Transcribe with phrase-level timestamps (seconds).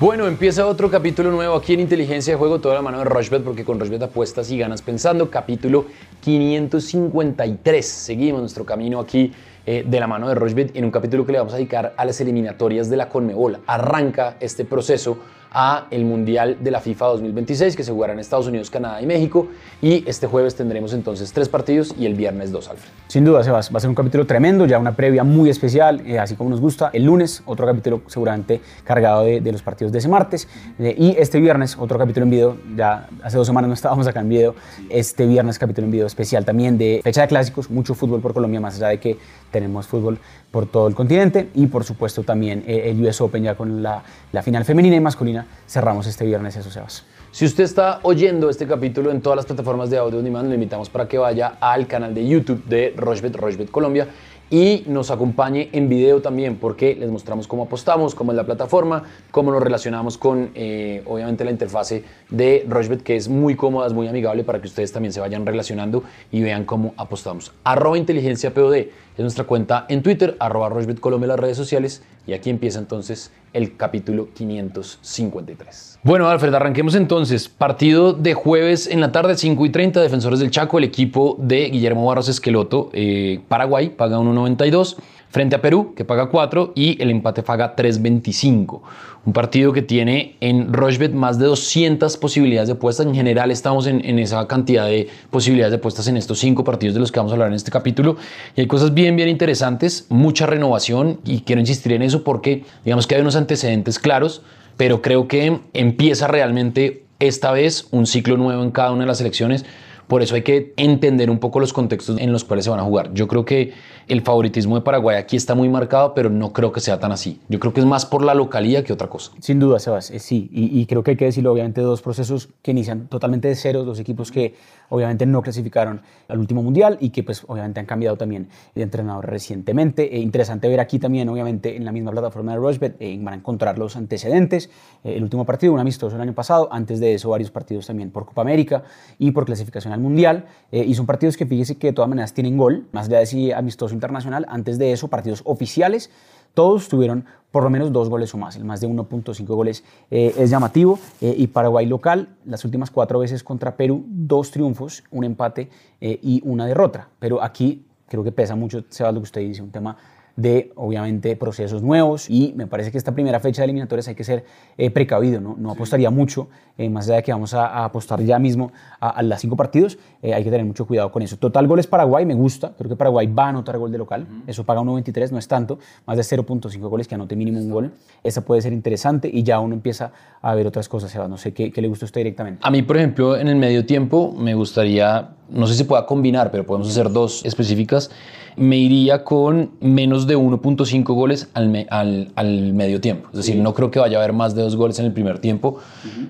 [0.00, 3.44] Bueno, empieza otro capítulo nuevo aquí en Inteligencia de Juego, toda la mano de Rushbet,
[3.44, 5.30] porque con Rushbet apuestas y ganas pensando.
[5.30, 5.84] Capítulo
[6.22, 7.84] 553.
[7.86, 9.30] Seguimos nuestro camino aquí
[9.66, 12.04] eh, de la mano de Rushbet en un capítulo que le vamos a dedicar a
[12.06, 13.58] las eliminatorias de la Conmebol.
[13.66, 15.18] Arranca este proceso
[15.52, 19.06] a el Mundial de la FIFA 2026 que se jugará en Estados Unidos, Canadá y
[19.06, 19.48] México.
[19.82, 22.90] Y este jueves tendremos entonces tres partidos y el viernes dos, Alfred.
[23.08, 26.18] Sin duda, Sebas, va a ser un capítulo tremendo, ya una previa muy especial, eh,
[26.18, 26.90] así como nos gusta.
[26.92, 30.48] El lunes, otro capítulo seguramente cargado de, de los partidos de ese martes.
[30.78, 32.56] Eh, y este viernes, otro capítulo en video.
[32.76, 34.54] Ya hace dos semanas no estábamos acá en video.
[34.88, 38.60] Este viernes, capítulo en video especial también de fecha de clásicos, mucho fútbol por Colombia,
[38.60, 39.18] más allá de que
[39.50, 40.18] tenemos fútbol
[40.50, 41.48] por todo el continente.
[41.54, 45.00] Y por supuesto también eh, el US Open ya con la, la final femenina y
[45.00, 45.39] masculina.
[45.66, 47.04] Cerramos este viernes eso, Sebas.
[47.32, 50.54] Si usted está oyendo este capítulo en todas las plataformas de audio on demand, lo
[50.54, 54.08] invitamos para que vaya al canal de YouTube de Rochbet, Rochbet Colombia,
[54.50, 59.04] y nos acompañe en video también, porque les mostramos cómo apostamos, cómo es la plataforma,
[59.30, 63.92] cómo nos relacionamos con, eh, obviamente, la interfase de Rochbet, que es muy cómoda, es
[63.92, 67.52] muy amigable para que ustedes también se vayan relacionando y vean cómo apostamos.
[67.62, 68.88] Arroba inteligencia POD
[69.20, 72.78] es nuestra cuenta en Twitter, arroba Rochbet Colombia en las redes sociales, y aquí empieza
[72.78, 75.98] entonces el capítulo 553.
[76.02, 77.48] Bueno, Alfred, arranquemos entonces.
[77.48, 81.68] Partido de jueves en la tarde, 5 y 30, Defensores del Chaco, el equipo de
[81.68, 84.96] Guillermo Barros Esqueloto, eh, Paraguay, paga 1.92,
[85.30, 88.80] frente a Perú, que paga 4, y el empate paga 3.25.
[89.24, 93.06] Un partido que tiene en Rochbet más de 200 posibilidades de apuestas.
[93.06, 96.94] En general estamos en, en esa cantidad de posibilidades de apuestas en estos cinco partidos
[96.94, 98.16] de los que vamos a hablar en este capítulo.
[98.56, 103.06] Y hay cosas bien, bien interesantes, mucha renovación, y quiero insistir en eso porque digamos
[103.06, 104.42] que hay unos antecedentes claros,
[104.76, 109.20] pero creo que empieza realmente esta vez un ciclo nuevo en cada una de las
[109.20, 109.64] elecciones.
[110.08, 112.82] Por eso hay que entender un poco los contextos en los cuales se van a
[112.82, 113.14] jugar.
[113.14, 113.74] Yo creo que
[114.10, 117.40] el favoritismo de Paraguay aquí está muy marcado, pero no creo que sea tan así.
[117.48, 119.30] Yo creo que es más por la localía que otra cosa.
[119.38, 120.48] Sin duda, Sebas, eh, sí.
[120.52, 124.00] Y, creo que hay que decirlo, obviamente, dos procesos que inician totalmente de cero, dos
[124.00, 124.54] equipos que
[124.90, 129.26] obviamente no clasificaron al último mundial y que pues obviamente han cambiado también de entrenador
[129.26, 130.14] recientemente.
[130.14, 133.36] Eh, interesante ver aquí también, obviamente, en la misma plataforma de Rushbet, eh, van a
[133.38, 134.70] encontrar los antecedentes.
[135.04, 138.10] Eh, el último partido, un amistoso el año pasado, antes de eso varios partidos también
[138.10, 138.82] por Copa América
[139.18, 140.46] y por clasificación al mundial.
[140.72, 143.52] Y son partidos que fíjese que de todas maneras tienen gol, más allá de si
[143.52, 146.10] amistoso internacional, antes de eso partidos oficiales
[146.54, 148.56] todos tuvieron por lo menos dos goles o más.
[148.56, 150.98] El más de 1.5 goles eh, es llamativo.
[151.20, 155.68] Eh, y Paraguay local, las últimas cuatro veces contra Perú, dos triunfos, un empate
[156.00, 157.08] eh, y una derrota.
[157.18, 159.96] Pero aquí creo que pesa mucho, Sebas, lo que usted dice, un tema
[160.40, 162.28] de, obviamente, procesos nuevos.
[162.30, 164.44] Y me parece que esta primera fecha de eliminatorias hay que ser
[164.78, 165.56] eh, precavido, ¿no?
[165.58, 169.10] No apostaría mucho, eh, más allá de que vamos a, a apostar ya mismo a,
[169.10, 171.36] a las cinco partidos, eh, hay que tener mucho cuidado con eso.
[171.36, 174.64] Total goles Paraguay, me gusta, creo que Paraguay va a anotar gol de local, eso
[174.64, 178.42] paga 1.23, no es tanto, más de 0.5 goles que anote mínimo un gol, esa
[178.44, 181.70] puede ser interesante y ya uno empieza a ver otras cosas, Sebas, no sé qué,
[181.70, 182.60] qué le gusta a usted directamente.
[182.62, 186.50] A mí, por ejemplo, en el medio tiempo me gustaría, no sé si pueda combinar,
[186.50, 188.10] pero podemos hacer dos específicas.
[188.56, 193.28] Me iría con menos de 1.5 goles al, me- al, al medio tiempo.
[193.32, 195.38] Es decir, no creo que vaya a haber más de dos goles en el primer
[195.38, 195.78] tiempo.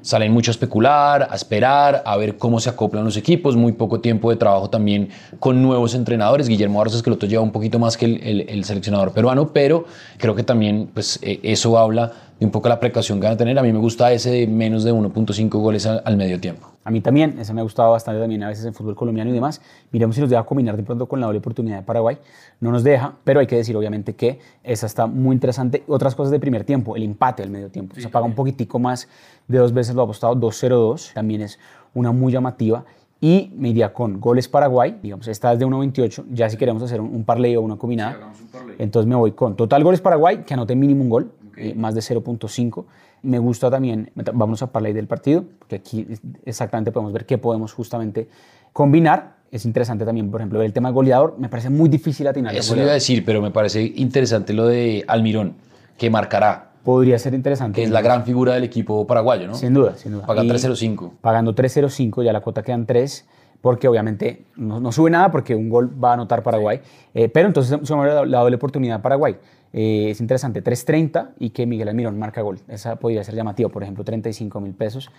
[0.02, 3.56] Salen mucho a especular, a esperar, a ver cómo se acoplan los equipos.
[3.56, 6.46] Muy poco tiempo de trabajo también con nuevos entrenadores.
[6.46, 9.86] Guillermo Barros que lo lleva un poquito más que el, el- el seleccionador peruano, pero
[10.18, 13.36] creo que también pues, eh, eso habla de un poco la precaución que van a
[13.36, 13.58] tener.
[13.58, 16.68] A mí me gusta ese de menos de 1.5 goles al, al medio tiempo.
[16.82, 19.34] A mí también, ese me ha gustado bastante también a veces en fútbol colombiano y
[19.34, 19.60] demás.
[19.92, 22.16] Miremos si nos deja combinar de pronto con la doble oportunidad de Paraguay.
[22.58, 25.84] No nos deja, pero hay que decir obviamente que esa está muy interesante.
[25.86, 27.94] Otras cosas de primer tiempo, el empate del medio tiempo.
[28.00, 29.06] Se paga un poquitico más
[29.46, 31.12] de dos veces lo ha apostado, 2-0-2.
[31.12, 31.58] También es
[31.92, 32.84] una muy llamativa.
[33.20, 36.24] Y me iría con goles Paraguay, digamos, esta es de 1.28.
[36.30, 38.32] Ya si queremos hacer un, un parlay o una combinada,
[38.78, 41.30] entonces me voy con total goles Paraguay, que anote mínimo un gol,
[41.60, 42.84] eh, más de 0.5.
[43.22, 46.06] Me gusta también, vamos a parlay del partido, porque aquí
[46.44, 48.28] exactamente podemos ver qué podemos justamente
[48.72, 49.36] combinar.
[49.50, 51.36] Es interesante también, por ejemplo, el tema goleador.
[51.38, 52.54] Me parece muy difícil atinar.
[52.54, 55.54] Eso le iba a decir, pero me parece interesante lo de Almirón,
[55.98, 57.76] que marcará, Podría ser interesante.
[57.76, 59.54] que es la gran figura del equipo paraguayo, ¿no?
[59.54, 60.24] Sin duda, sin duda.
[60.26, 61.10] Paga Y 3.05.
[61.20, 63.26] Pagando 3.05, ya la cuota quedan 3,
[63.60, 66.80] porque obviamente no, no sube nada porque un gol va a anotar Paraguay.
[67.12, 69.36] Eh, pero entonces sumamos la, la doble oportunidad a Paraguay.
[69.72, 72.58] Eh, es interesante, 3.30 y que Miguel Almirón marca gol.
[72.68, 75.10] Esa podría ser llamativa, por ejemplo, 35 mil pesos.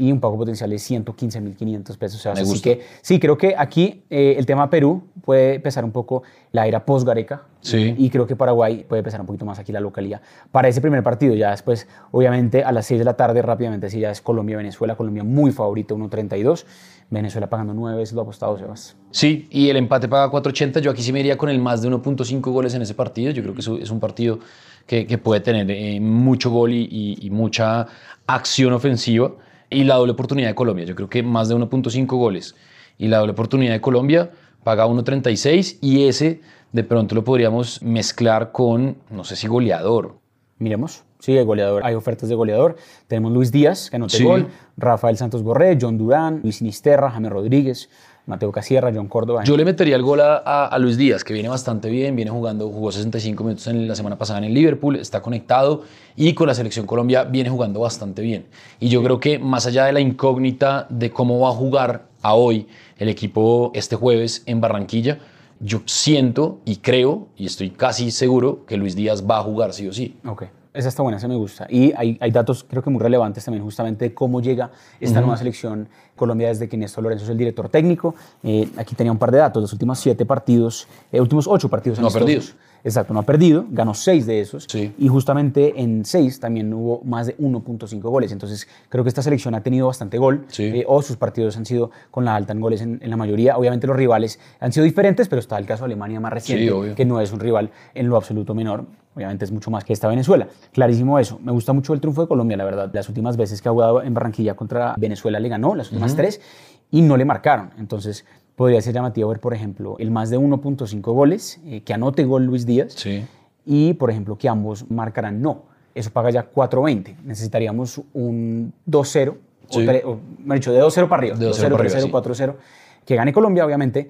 [0.00, 2.24] y un pago potencial de 115.500 pesos.
[2.26, 2.62] Me Así gusta.
[2.62, 6.22] que sí, creo que aquí eh, el tema Perú puede pesar un poco
[6.52, 7.42] la era post-Gareca.
[7.60, 7.96] Sí.
[7.98, 10.20] Y creo que Paraguay puede pesar un poquito más aquí la localidad.
[10.52, 13.98] Para ese primer partido, ya después, obviamente, a las 6 de la tarde, rápidamente, sí,
[13.98, 14.94] ya es Colombia-Venezuela.
[14.94, 16.64] Colombia muy favorito, 1.32.
[17.10, 18.96] Venezuela pagando 9 veces lo apostado, Sebas.
[19.10, 20.80] Sí, y el empate paga 4.80.
[20.80, 23.30] Yo aquí sí me iría con el más de 1.5 goles en ese partido.
[23.32, 24.38] Yo creo que es un partido
[24.86, 27.86] que, que puede tener eh, mucho gol y, y- y mucha
[28.26, 29.32] acción ofensiva.
[29.70, 30.84] Y la doble oportunidad de Colombia.
[30.84, 32.54] Yo creo que más de 1.5 goles.
[32.98, 34.30] Y la doble oportunidad de Colombia
[34.64, 36.40] paga 1.36 y ese
[36.72, 40.18] de pronto lo podríamos mezclar con, no sé si goleador.
[40.58, 41.04] Miremos.
[41.18, 41.84] Sí, hay goleador.
[41.84, 42.76] Hay ofertas de goleador.
[43.06, 44.24] Tenemos Luis Díaz, que anote Sí.
[44.24, 44.46] gol.
[44.76, 47.88] Rafael Santos Borré, John Durán, Luis Sinisterra, James Rodríguez,
[48.26, 49.42] Mateo Casierra, John Córdoba.
[49.42, 52.30] Yo le metería el gol a, a- a Luis Díaz, que viene bastante bien, viene
[52.30, 55.82] jugando, jugó 65 minutos en la semana pasada en el Liverpool, está conectado
[56.14, 58.44] y con la selección Colombia viene jugando bastante bien.
[58.80, 62.34] Y yo creo que más allá de la incógnita de cómo va a jugar a
[62.34, 62.66] hoy
[62.98, 65.18] el equipo este jueves en Barranquilla,
[65.60, 69.88] yo siento y creo y estoy casi seguro que Luis Díaz va a jugar sí
[69.88, 70.16] o sí.
[70.26, 70.44] Ok,
[70.74, 71.66] esa está buena, esa me gusta.
[71.70, 74.70] Y hay, hay datos creo que muy relevantes también justamente de cómo llega
[75.00, 78.14] esta nueva selección Colombia desde que Néstor Lorenzo es el director técnico.
[78.42, 81.98] Eh, aquí tenía un par de datos, los últimos siete partidos, eh, últimos ocho partidos
[81.98, 82.24] No amistosos.
[82.26, 82.54] perdidos.
[82.84, 84.66] Exacto, no ha perdido, ganó seis de esos.
[84.68, 84.92] Sí.
[84.98, 88.32] Y justamente en seis también hubo más de 1.5 goles.
[88.32, 90.44] Entonces creo que esta selección ha tenido bastante gol.
[90.48, 90.64] Sí.
[90.64, 93.56] eh, o sus partidos han sido con la alta en goles en, en la mayoría.
[93.56, 96.94] Obviamente los rivales han sido diferentes, pero está el caso de Alemania más reciente, obvio.
[96.94, 98.84] que no es un rival en lo absoluto menor.
[99.14, 100.46] Obviamente es mucho más que esta Venezuela.
[100.72, 101.40] Clarísimo eso.
[101.42, 102.90] Me gusta mucho el triunfo de Colombia, la verdad.
[102.92, 106.40] Las últimas veces que ha jugado en Barranquilla contra Venezuela le ganó, las últimas tres,
[106.90, 107.70] y no le marcaron.
[107.78, 108.24] Entonces
[108.56, 112.44] podría ser llamativo ver, por ejemplo, el más de 1.5 goles, eh, que anote gol
[112.44, 113.24] Luis Díaz, Sí.
[113.64, 115.62] y por ejemplo que ambos marcarán no.
[115.94, 117.16] Eso paga ya 4.20.
[117.24, 119.36] Necesitaríamos un 2-0,
[119.68, 119.86] Sí.
[119.86, 121.36] o, o, mejor dicho, de 2-0 para arriba.
[121.36, 122.10] De 2-0 para arriba, 3-0, sí.
[122.10, 122.56] 4-0.
[123.04, 124.08] Que gane Colombia, obviamente,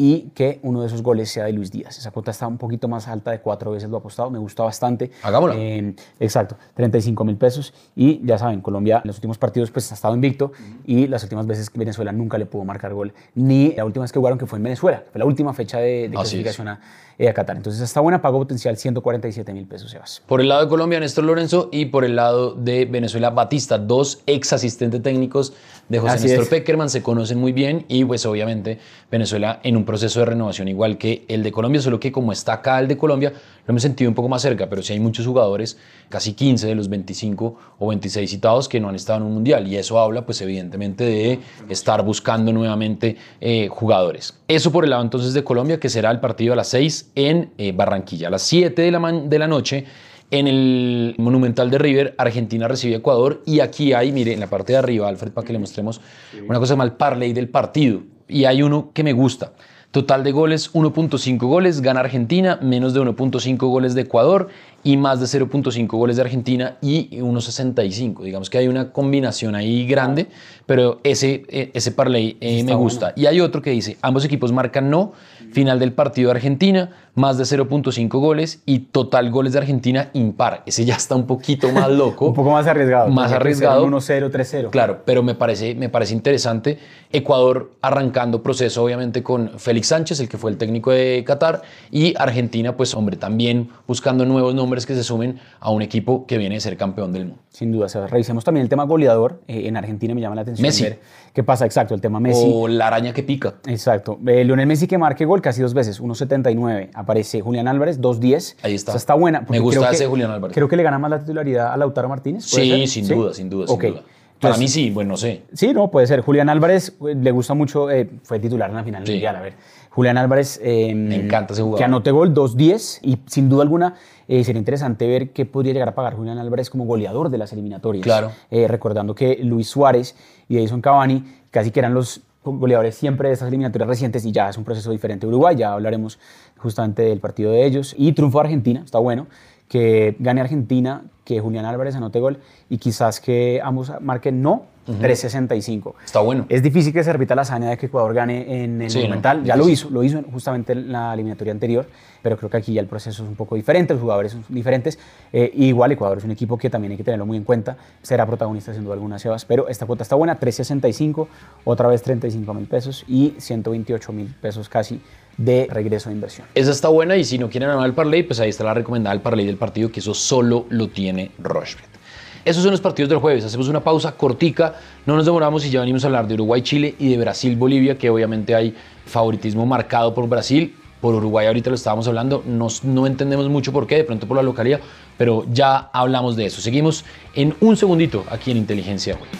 [0.00, 1.98] y que uno de esos goles sea de Luis Díaz.
[1.98, 4.62] Esa cuota está un poquito más alta de cuatro veces lo ha apostado, me gusta
[4.62, 5.10] bastante.
[5.22, 5.56] Hagámosla.
[5.58, 7.74] Eh, exacto, 35 mil pesos.
[7.94, 10.52] Y ya saben, Colombia en los últimos partidos pues ha estado invicto
[10.86, 13.12] y las últimas veces que Venezuela nunca le pudo marcar gol.
[13.34, 16.08] Ni la última vez que jugaron que fue en Venezuela, fue la última fecha de,
[16.08, 16.80] de clasificación a,
[17.20, 17.58] eh, a Qatar.
[17.58, 20.22] Entonces está buena, pago potencial 147 mil pesos, Sebas.
[20.26, 24.22] Por el lado de Colombia, Néstor Lorenzo, y por el lado de Venezuela, Batista, dos
[24.26, 25.52] ex asistentes técnicos
[25.90, 26.48] de José Así Néstor es.
[26.48, 28.78] Peckerman, se conocen muy bien y pues obviamente
[29.10, 32.52] Venezuela en un proceso de renovación igual que el de Colombia, solo que como está
[32.52, 35.26] acá el de Colombia, lo hemos sentido un poco más cerca, pero sí hay muchos
[35.26, 35.78] jugadores,
[36.08, 39.66] casi 15 de los 25 o 26 citados que no han estado en un mundial
[39.66, 44.38] y eso habla pues evidentemente de estar buscando nuevamente eh, jugadores.
[44.46, 47.50] Eso por el lado entonces de Colombia, que será el partido a las 6 en
[47.58, 49.86] eh, Barranquilla, a las 7 de la, de la noche.
[50.30, 54.46] En el Monumental de River, Argentina recibe a Ecuador y aquí hay, mire, en la
[54.46, 56.00] parte de arriba, Alfred, para que le mostremos
[56.48, 58.02] una cosa mal parlay del partido.
[58.28, 59.54] Y hay uno que me gusta.
[59.90, 64.46] Total de goles, 1.5 goles, gana Argentina, menos de 1.5 goles de Ecuador
[64.84, 68.22] y más de 0.5 goles de Argentina y 1.65.
[68.22, 70.28] Digamos que hay una combinación ahí grande,
[70.64, 73.14] pero ese, eh, ese parlay eh, me gusta.
[73.16, 75.12] Y hay otro que dice, ambos equipos marcan no,
[75.52, 80.62] final del partido de Argentina, más de 0.5 goles y total goles de Argentina impar.
[80.66, 82.26] Ese ya está un poquito más loco.
[82.26, 83.08] Un poco más arriesgado.
[83.08, 83.84] Más arriesgado.
[83.84, 84.70] un 1-0, 3-0.
[84.70, 86.78] Claro, pero me parece, me parece interesante.
[87.12, 92.14] Ecuador arrancando proceso, obviamente, con Félix Sánchez, el que fue el técnico de Qatar, y
[92.16, 96.54] Argentina, pues, hombre, también buscando nuevos nombres que se sumen a un equipo que viene
[96.54, 97.42] de ser campeón del mundo.
[97.50, 97.88] Sin duda.
[98.06, 99.40] Revisemos también el tema goleador.
[99.48, 100.84] Eh, en Argentina me llama la atención Messi.
[100.84, 101.00] ver
[101.34, 101.66] qué pasa.
[101.66, 102.44] Exacto, el tema Messi.
[102.46, 103.54] O la araña que pica.
[103.66, 104.18] Exacto.
[104.26, 106.90] Eh, Lionel Messi que marque gol casi dos veces, 1.79.
[106.94, 108.56] Aparece Julián Álvarez, 2.10.
[108.62, 108.92] Ahí está.
[108.92, 109.44] O sea, está buena.
[109.48, 110.54] Me gusta creo que- ese Julián Álvarez.
[110.54, 112.50] Creo que le gana más la titularidad a Lautaro Martínez.
[112.50, 112.88] ¿puede Sí, ser?
[112.88, 113.14] sin ¿Sí?
[113.14, 113.82] duda, sin duda, Ok.
[113.82, 114.02] sin duda.
[114.40, 115.42] Para Entonces, mí sí, bueno, no sé.
[115.52, 116.22] Sí, no, puede ser.
[116.22, 119.12] Julián Álvarez eh, le gusta mucho, eh, fue titular en la final Sí.
[119.12, 119.36] mundial.
[119.36, 119.52] A ver,
[119.90, 120.58] Julián Álvarez.
[120.62, 121.78] eh, Me encanta ese jugador.
[121.78, 123.96] Que anote gol 2-10 y sin duda alguna
[124.28, 127.52] eh, sería interesante ver qué podría llegar a pagar Julián Álvarez como goleador de las
[127.52, 128.02] eliminatorias.
[128.04, 128.30] Claro.
[128.50, 130.14] Eh, recordando que Luis Suárez
[130.48, 134.48] y Edison Cavani casi que eran los goleadores siempre de estas eliminatorias recientes y ya
[134.48, 136.18] es un proceso diferente Uruguay, ya hablaremos
[136.56, 137.94] justamente del partido de ellos.
[137.98, 139.26] Y triunfo Argentina, está bueno,
[139.68, 144.64] que gane Argentina, que Julián Álvarez anote gol y quizás que ambos marquen no,
[144.98, 145.94] 3.65.
[146.04, 146.46] Está bueno.
[146.48, 149.02] Es difícil que se repita la hazaña de que Ecuador gane en el Sí, ¿no?
[149.04, 149.44] Monumental.
[149.44, 151.86] Ya lo hizo, lo hizo justamente en la eliminatoria anterior,
[152.22, 154.98] pero creo que aquí ya el proceso es un poco diferente, los jugadores son diferentes.
[155.32, 157.76] Eh, y igual Ecuador es un equipo que también hay que tenerlo muy en cuenta.
[158.02, 161.26] Será protagonista sin duda alguna, Sebas, pero esta cuota está buena, 3.65,
[161.64, 165.00] otra vez 35 mil pesos y 128 mil pesos casi
[165.36, 166.46] de regreso de inversión.
[166.54, 169.14] Esa está buena y si no quieren armar el parlay, pues ahí está la recomendada
[169.14, 171.99] el parlay del partido, que eso solo lo tiene Rochefort.
[172.44, 173.44] Esos son los partidos del jueves.
[173.44, 174.74] Hacemos una pausa cortica,
[175.06, 178.54] no nos demoramos y ya venimos a hablar de Uruguay-Chile y de Brasil-Bolivia, que obviamente
[178.54, 178.74] hay
[179.06, 180.74] favoritismo marcado por Brasil.
[181.00, 184.36] Por Uruguay ahorita lo estábamos hablando, Nos, no entendemos mucho por qué, de pronto por
[184.36, 184.80] la localidad,
[185.16, 186.60] pero ya hablamos de eso.
[186.60, 187.04] Seguimos
[187.34, 189.32] en un segundito aquí en Inteligencia Juego.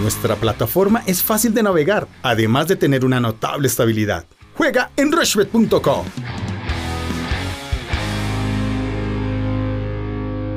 [0.00, 4.24] Nuestra plataforma es fácil de navegar, además de tener una notable estabilidad.
[4.54, 6.06] Juega en rushbet.com.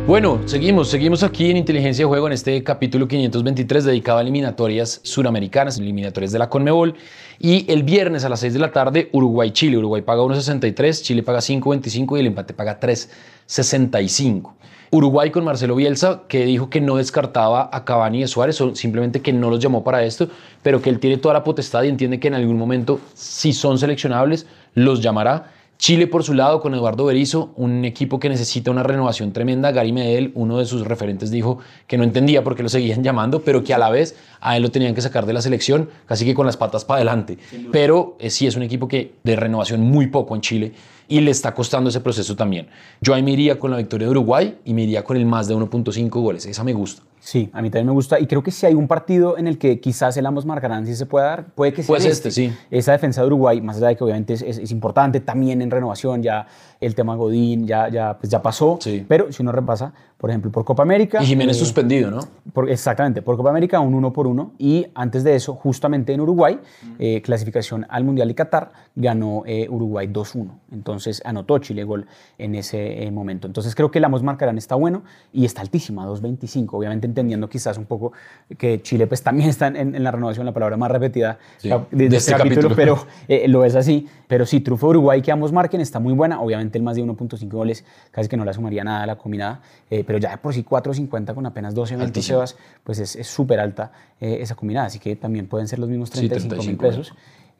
[0.06, 5.00] Bueno, seguimos, seguimos aquí en Inteligencia de Juego en este capítulo 523 dedicado a eliminatorias
[5.02, 6.96] suramericanas, eliminatorias de la Conmebol.
[7.40, 9.78] Y el viernes a las 6 de la tarde, Uruguay-Chile.
[9.78, 14.52] Uruguay paga 1.63, Chile paga 5.25 y el empate paga 3.65.
[14.92, 19.32] Uruguay con Marcelo Bielsa, que dijo que no descartaba a Cavani y Suárez, simplemente que
[19.32, 20.28] no los llamó para esto,
[20.62, 23.80] pero que él tiene toda la potestad y entiende que en algún momento, si son
[23.80, 25.54] seleccionables, los llamará.
[25.84, 29.74] Chile por su lado con Eduardo Berizzo, un equipo que necesita una renovación tremenda.
[29.74, 33.42] Gary Medel, uno de sus referentes, dijo que no entendía por qué lo seguían llamando,
[33.42, 36.24] pero que a la vez a él lo tenían que sacar de la selección, casi
[36.24, 37.38] que con las patas para adelante.
[37.74, 40.72] Pero eh, sí es un equipo que de renovación muy poco en Chile
[41.10, 42.70] y le está costando ese proceso también.
[43.02, 45.50] Yo ahí me iría con la victoria de Uruguay y me iría con el más
[45.50, 46.46] de 1.5 goles.
[46.46, 47.04] Esa me gusta.
[47.24, 49.58] Sí, a mí también me gusta y creo que si hay un partido en el
[49.58, 52.54] que quizás el ambos marcarán si se puede dar, puede que sea pues este, sí.
[52.70, 56.48] Esa defensa de Uruguay, más allá de que obviamente es, importante, también en renovación, ya
[56.82, 58.78] el tema Godín ya, ya, pues ya pasó,
[59.08, 61.22] pero si uno repasa, por ejemplo, por Copa América.
[61.22, 62.20] Y Jiménez eh, suspendido, ¿no?
[62.54, 64.54] Por, exactamente, por Copa América un uno por uno.
[64.58, 66.60] Y antes de eso, justamente en Uruguay,
[66.98, 70.48] eh, clasificación al Mundial y Qatar, ganó eh, Uruguay 2-1.
[70.72, 72.06] Entonces anotó Chile gol
[72.38, 73.48] en ese momento.
[73.48, 75.04] Entonces creo que la Amos Marcarán está bueno
[75.34, 76.70] y está altísima, 2.25.
[76.72, 78.12] Obviamente entendiendo quizás un poco
[78.58, 82.32] que Chile pues también está en, la renovación, la palabra más repetida de, este, este
[82.34, 83.06] capítulo, pero
[83.48, 84.08] lo es así.
[84.28, 86.42] Pero sí, triunfo Uruguay que ambos marquen está muy buena.
[86.42, 89.62] Obviamente el más de 1.5 goles casi que no le sumaría nada a la combinada,
[89.90, 93.92] pero ya por sí 4.50 con apenas 12 mil Sebas, pues es súper alta
[94.24, 97.14] eh, esa combinada, así que también pueden ser los mismos 35 mil pesos.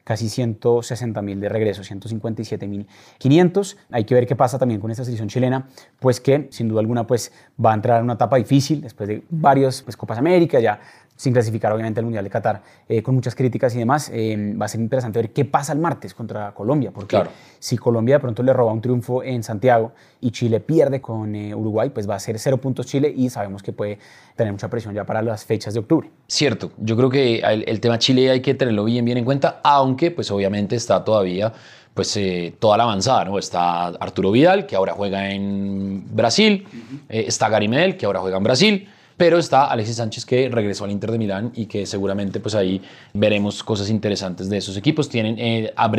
[0.04, 2.86] Casi 160 mil de regreso, 157 mil
[3.18, 3.76] 500.
[3.90, 5.66] Hay que ver qué pasa también con esta selección chilena,
[5.98, 7.32] pues que sin duda alguna pues
[7.62, 10.78] va a entrar en una etapa difícil después de varios pues, Copas América, ya
[11.16, 14.10] sin clasificar obviamente al Mundial de Qatar, eh, con muchas críticas y demás.
[14.12, 17.22] Eh, va a ser interesante ver qué pasa el martes contra Colombia, porque
[17.58, 21.54] si Colombia de pronto le roba un triunfo en Santiago y Chile pierde con eh,
[21.54, 23.98] Uruguay, pues va a ser cero puntos Chile y sabemos que puede
[24.34, 26.10] tener mucha presión ya para las fechas de octubre.
[26.26, 30.10] Cierto, yo creo que el, tema Chile hay que tenerlo bien, bien en cuenta, aunque
[30.10, 31.52] pues obviamente está todavía
[31.94, 32.18] pues
[32.58, 33.38] toda la avanzada, ¿no?
[33.38, 36.66] Está Arturo Vidal, que ahora juega en Brasil,
[37.08, 40.90] está Gary Medel, que ahora juega en Brasil, pero está Alexis Sánchez que regresó al
[40.90, 42.80] Inter de Milán y que seguramente pues ahí
[43.12, 45.08] veremos cosas interesantes de esos equipos.
[45.08, 45.90] Tienen eh, a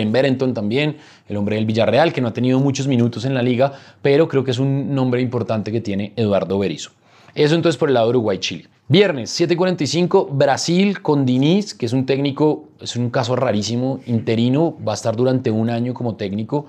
[0.54, 4.28] también, el hombre del Villarreal, que no ha tenido muchos minutos en la liga, pero
[4.28, 6.92] creo que es un nombre importante que tiene Eduardo Berizzo.
[7.34, 8.68] Eso entonces por el lado de Uruguay-Chile.
[8.88, 14.92] Viernes, 7:45, Brasil con Diniz, que es un técnico, es un caso rarísimo, interino, va
[14.92, 16.68] a estar durante un año como técnico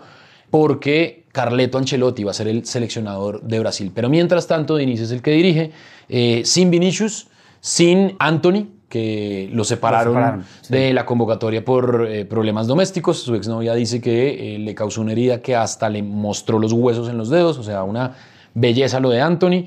[0.51, 3.93] porque Carleto Ancelotti va a ser el seleccionador de Brasil.
[3.95, 5.71] Pero mientras tanto, Diniz es el que dirige,
[6.09, 7.29] eh, sin Vinicius,
[7.61, 13.19] sin Anthony, que lo separaron, de la convocatoria por eh, problemas domésticos.
[13.19, 17.11] Su exnovia dice que eh, le causó una herida que hasta le mostró los huesos
[17.11, 18.15] en los dedos, o sea, una
[18.55, 19.67] belleza lo de Anthony.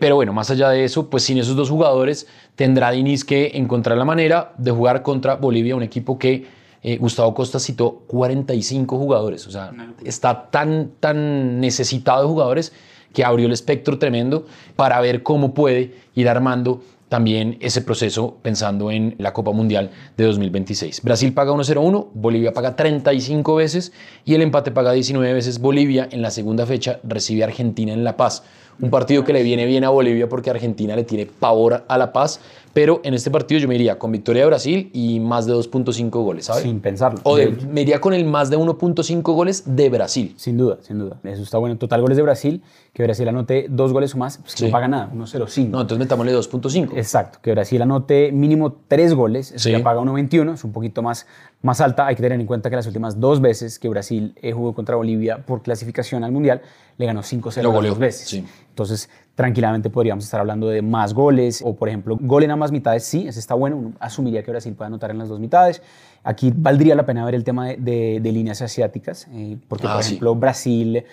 [0.00, 2.26] pero bueno, más allá de eso, pues sin esos dos jugadores
[2.56, 7.34] tendrá Diniz que encontrar la manera de jugar contra Bolivia, un equipo que eh, Gustavo
[7.34, 9.72] Costa citó 45 jugadores, o sea,
[10.04, 12.72] está tan, tan necesitado de jugadores
[13.12, 16.80] que abrió el espectro tremendo para ver cómo puede ir armando
[17.12, 21.02] también ese proceso pensando en la Copa Mundial de 2026.
[21.02, 23.92] Brasil paga 1-0-1, Bolivia paga 35 veces
[24.24, 25.58] y el empate paga 19 veces.
[25.58, 28.44] Bolivia en la segunda fecha recibe a Argentina en La Paz.
[28.80, 32.14] Un partido que le viene bien a Bolivia porque Argentina le tiene pavor a La
[32.14, 32.40] Paz
[32.72, 36.10] pero en este partido yo me iría con victoria de Brasil y más de 2.5
[36.10, 36.62] goles, ¿sabes?
[36.62, 37.20] Sin pensarlo.
[37.24, 37.36] O
[37.68, 40.34] me iría con el más de 1.5 goles de Brasil.
[40.36, 41.18] Sin duda, sin duda.
[41.24, 41.76] Eso está bueno.
[41.76, 42.62] Total goles de Brasil,
[42.92, 45.68] que Brasil anote dos goles o más, pues no paga nada, 1.05.
[45.68, 46.96] No, entonces metámosle 2.5.
[46.96, 51.26] Exacto, que Brasil anote mínimo tres goles, eso ya paga 1.21, es un poquito más,
[51.62, 52.06] más alta.
[52.06, 54.96] Hay que tener en cuenta que las últimas dos veces que Brasil eh, jugó contra
[54.96, 56.62] Bolivia por clasificación al Mundial,
[56.98, 58.42] le ganó 5-0 dos veces.
[58.68, 63.04] Entonces, tranquilamente podríamos estar hablando de más goles o, por ejemplo, gol en ambas mitades,
[63.04, 65.82] sí, ese está bueno, uno asumiría que Brasil puede anotar en las dos mitades.
[66.22, 70.34] Aquí valdría la pena ver el tema de, líneas asiáticas, eh, porque, por ah, ejemplo,
[70.34, 71.04] Brasil...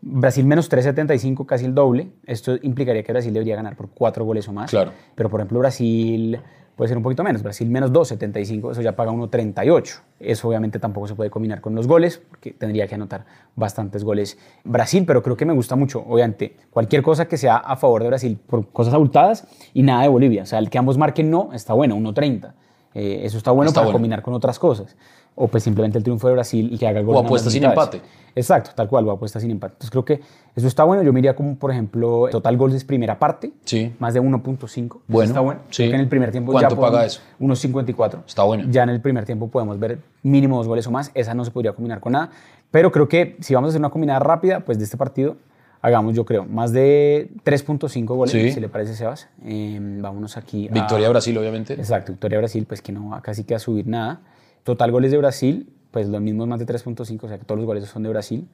[0.00, 2.12] Brasil menos 3.75, casi el doble.
[2.24, 4.70] Esto implicaría que Brasil debería ganar por cuatro goles o más.
[4.70, 4.92] Claro.
[5.16, 6.38] Pero, por ejemplo, Brasil
[6.78, 7.42] puede ser un poquito menos.
[7.42, 10.00] Brasil menos 2.75, eso ya paga 1.38.
[10.20, 14.38] Eso obviamente tampoco se puede combinar con los goles, porque tendría que anotar bastantes goles
[14.62, 18.08] Brasil, pero creo que me gusta mucho, obviamente, cualquier cosa que sea a favor de
[18.08, 20.44] Brasil por cosas abultadas y nada de Bolivia.
[20.44, 22.52] O sea, el que ambos marquen no, está bueno, 1.30.
[22.94, 24.96] Eh, eso está bueno para combinar con otras cosas.
[25.34, 27.16] O pues simplemente el triunfo de Brasil y que haga el gol.
[27.16, 28.00] O apuesta sin empate.
[28.34, 29.74] Exacto, tal cual, o apuesta sin empate.
[29.74, 30.20] Entonces creo que
[30.56, 31.02] eso está bueno.
[31.02, 33.52] Yo me iría como, por ejemplo, total goles primera parte.
[33.64, 33.94] Sí.
[33.98, 34.98] Más de 1.5.
[35.06, 35.28] Bueno.
[35.28, 35.60] Está bueno.
[35.70, 35.88] Sí.
[35.88, 37.20] que en el primer tiempo ¿Cuánto ya paga eso?
[37.40, 38.24] 1.54.
[38.26, 38.64] Está bueno.
[38.70, 41.12] Ya en el primer tiempo podemos ver mínimo dos goles o más.
[41.14, 42.30] Esa no se podría combinar con nada.
[42.70, 45.36] Pero creo que si vamos a hacer una combinada rápida, pues de este partido
[45.82, 49.28] hagamos, yo creo, más de 3.5 goles, si le parece, Sebas.
[49.44, 50.68] Eh, vámonos aquí.
[50.70, 51.74] Victoria Brasil, obviamente.
[51.74, 54.20] Exacto, Victoria Brasil, pues que no casi que a subir nada.
[54.64, 57.66] Total goles de Brasil, pues los mismos más de 3.5, o sea que todos los
[57.66, 58.48] goles son de Brasil.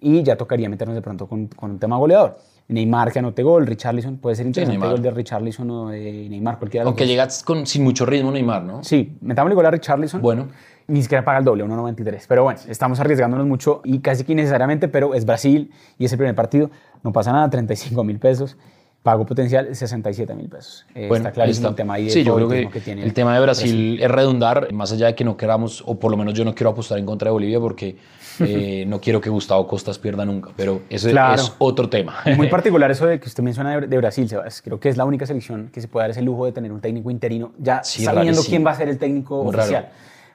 [0.00, 2.38] Y ya tocaría meternos de pronto con, con un tema goleador.
[2.68, 6.58] Neymar que anote gol, Richarlison, puede ser interesante el gol de Richarlison o de Neymar,
[6.58, 6.86] cualquiera.
[6.86, 8.82] Aunque llegas con, sin mucho ritmo Neymar, ¿no?
[8.82, 10.22] Sí, metámosle gol a Richarlison.
[10.22, 10.48] Bueno.
[10.86, 12.24] Ni siquiera paga el doble, 1.93.
[12.28, 16.18] Pero bueno, estamos arriesgándonos mucho y casi que innecesariamente, pero es Brasil y es el
[16.18, 16.70] primer partido.
[17.02, 18.56] No pasa nada, 35 mil pesos.
[19.02, 20.86] Pago potencial 67 mil pesos.
[20.94, 22.08] Eh, bueno, está clarísimo el tema ahí.
[22.08, 25.24] sí, yo creo que, tiene el tema de Brasil, es redundar, más allá de que
[25.24, 27.98] no queramos, o por lo menos yo no quiero apostar en contra de Bolivia porque
[28.40, 32.16] eh, no quiero que Gustavo Costas pierda nunca, pero ese es otro tema.
[32.34, 34.62] Muy particular eso de que usted menciona de, Brasil, Sebas.
[34.62, 36.80] Creo que es la única selección que se puede dar ese lujo de tener un
[36.80, 39.90] técnico interino, ya sabiendo quién va a ser el técnico oficial.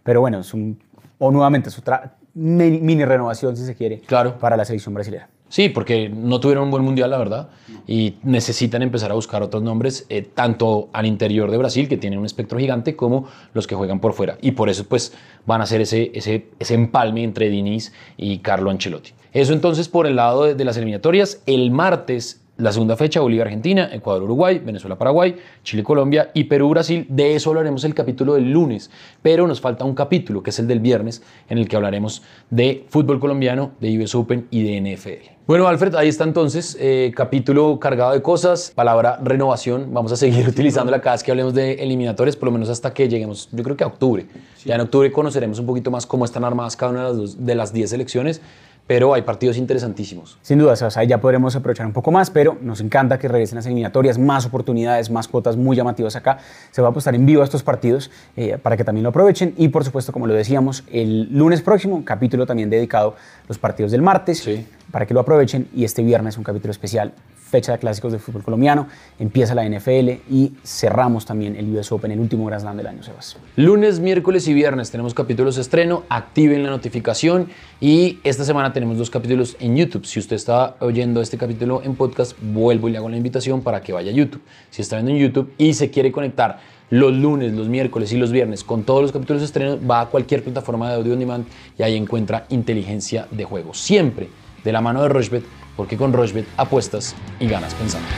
[0.10, 0.80] Pero bueno, es un,
[1.20, 4.40] o nuevamente es otra mini, renovación, si se quiere, claro.
[4.40, 5.30] para la selección brasileña.
[5.50, 7.50] Sí, porque no tuvieron un buen mundial, la verdad,
[7.86, 12.18] y necesitan empezar a buscar otros nombres, eh, tanto al interior de Brasil, que tiene
[12.18, 14.40] un espectro gigante, como los que juegan por fuera.
[14.42, 15.14] Y por eso, pues,
[15.46, 19.12] van a hacer ese, ese, ese empalme entre Diniz y Carlo Ancelotti.
[19.32, 21.44] Eso entonces por el lado de, de las eliminatorias.
[21.46, 27.06] El martes la segunda fecha, Bolivia-Argentina, Ecuador-Uruguay, Venezuela-Paraguay, Chile-Colombia y Perú-Brasil.
[27.10, 30.68] De eso hablaremos el capítulo del lunes, pero nos falta un capítulo, que es el
[30.68, 35.40] del viernes, en el que hablaremos de fútbol colombiano, de US Open y de NFL.
[35.48, 39.92] Bueno, Alfred, ahí está entonces, eh, capítulo cargado de cosas, palabra renovación.
[39.92, 43.10] Vamos a seguir utilizándola cada vez que hablemos de eliminatorios, por lo menos hasta que
[43.10, 44.28] lleguemos, yo creo que a octubre.
[44.64, 47.56] Ya en octubre conoceremos un poquito más cómo están armadas cada una de las, de
[47.56, 48.42] las 10 selecciones
[48.90, 50.40] pero hay partidos interesantísimos.
[50.42, 53.58] Sin duda, o sea, ya podremos aprovechar un poco más, pero nos encanta que regresen
[53.58, 56.40] las eliminatorias, más oportunidades, más cuotas muy llamativas acá.
[56.72, 59.54] Se va a apostar en vivo a estos partidos eh, para que también lo aprovechen
[59.58, 63.92] y por supuesto, como lo decíamos, el lunes próximo, capítulo también dedicado a los partidos
[63.92, 64.66] del martes, sí.
[64.90, 67.14] para que lo aprovechen y este viernes un capítulo especial
[67.50, 72.12] fecha de clásicos de fútbol colombiano, empieza la NFL y cerramos también el US Open,
[72.12, 73.38] el último Grand Slam del año, Sebas.
[73.56, 77.48] Lunes, miércoles y viernes tenemos capítulos de estreno, activen la notificación
[77.82, 80.06] y esta semana tenemos dos capítulos en YouTube.
[80.06, 83.82] Si usted está oyendo este capítulo en podcast, vuelvo y le hago la invitación para
[83.82, 84.42] que vaya a YouTube.
[84.70, 86.60] Si está viendo en YouTube y se quiere conectar
[86.92, 90.06] los lunes, los miércoles y los viernes con todos los capítulos de estreno, va a
[90.08, 91.46] cualquier plataforma de audio on demand
[91.78, 93.74] y ahí encuentra inteligencia de juego.
[93.74, 94.30] Siempre
[94.64, 95.44] de la mano de Rochbet
[95.80, 98.10] porque con Rochbet apuestas y ganas pensando.